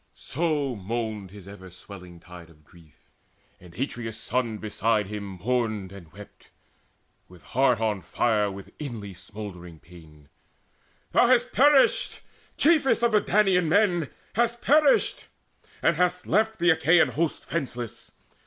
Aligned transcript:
So 0.15 0.75
moaned 0.75 1.29
his 1.29 1.47
ever 1.47 1.69
swelling 1.69 2.19
tide 2.19 2.49
of 2.49 2.63
grief. 2.63 3.11
And 3.59 3.75
Atreus' 3.75 4.17
son 4.17 4.57
beside 4.57 5.05
him 5.05 5.23
mourned 5.45 5.91
and 5.91 6.11
wept 6.11 6.49
With 7.29 7.43
heart 7.43 7.79
on 7.79 8.01
fire 8.01 8.49
with 8.49 8.71
inly 8.79 9.13
smouldering 9.13 9.77
pain: 9.79 10.29
"Thou 11.11 11.27
hast 11.27 11.51
perished, 11.51 12.21
chiefest 12.57 13.03
of 13.03 13.11
the 13.11 13.21
Danaan 13.21 13.69
men, 13.69 14.09
Hast 14.33 14.63
perished, 14.63 15.27
and 15.83 15.97
hast 15.97 16.25
left 16.25 16.57
the 16.57 16.71
Achaean 16.71 17.09
host 17.09 17.45
Fenceless! 17.45 18.13